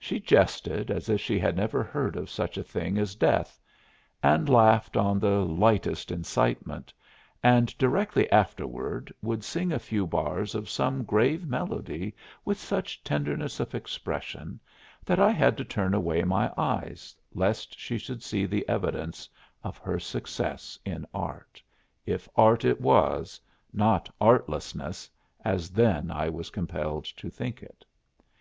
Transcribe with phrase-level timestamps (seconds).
[0.00, 3.56] She jested as if she had never heard of such a thing as death,
[4.20, 6.92] and laughed on the lightest incitement,
[7.40, 13.60] and directly afterward would sing a few bars of some grave melody with such tenderness
[13.60, 14.58] of expression
[15.04, 19.28] that I had to turn away my eyes lest she should see the evidence
[19.62, 21.62] of her success in art,
[22.06, 23.40] if art it was,
[23.72, 25.08] not artlessness,
[25.44, 27.84] as then I was compelled to think it.